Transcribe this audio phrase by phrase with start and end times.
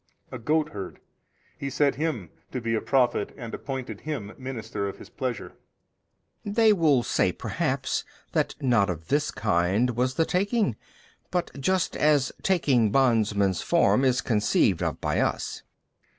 [0.31, 0.99] A goatherd,
[1.59, 5.53] He set him to be a prophet and appointed him minister of His Pleasure.
[6.43, 6.49] B.
[6.49, 10.75] They will say perhaps that not of this kind was the taking,
[11.29, 15.61] but just as taking bondman's form is conceived of by us.